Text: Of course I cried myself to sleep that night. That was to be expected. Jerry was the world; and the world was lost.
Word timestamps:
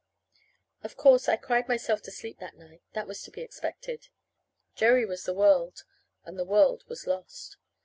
Of 0.83 0.97
course 0.97 1.29
I 1.29 1.35
cried 1.35 1.67
myself 1.67 2.01
to 2.01 2.11
sleep 2.11 2.39
that 2.39 2.57
night. 2.57 2.81
That 2.93 3.05
was 3.05 3.21
to 3.21 3.29
be 3.29 3.41
expected. 3.41 4.07
Jerry 4.73 5.05
was 5.05 5.25
the 5.25 5.33
world; 5.35 5.83
and 6.25 6.39
the 6.39 6.43
world 6.43 6.83
was 6.87 7.05
lost. 7.05 7.57